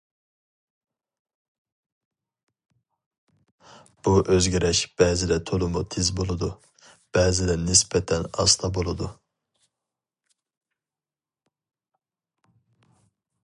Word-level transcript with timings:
بۇ 4.07 4.13
ئۆزگىرىش 4.35 4.81
بەزىدە 5.01 5.37
تولىمۇ 5.51 5.83
تېز 5.97 6.09
بولىدۇ، 6.21 6.49
بەزىدە 7.19 7.59
نىسبەتەن 7.67 8.27
ئاستا 8.45 8.73
بولىدۇ. 8.79 9.13